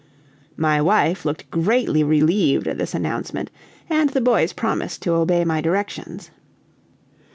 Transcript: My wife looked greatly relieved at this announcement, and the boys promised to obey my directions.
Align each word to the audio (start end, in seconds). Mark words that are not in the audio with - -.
My 0.57 0.81
wife 0.81 1.25
looked 1.25 1.51
greatly 1.51 2.03
relieved 2.03 2.67
at 2.67 2.79
this 2.79 2.95
announcement, 2.95 3.51
and 3.87 4.09
the 4.09 4.19
boys 4.19 4.51
promised 4.51 5.03
to 5.03 5.13
obey 5.13 5.45
my 5.45 5.61
directions. 5.61 6.31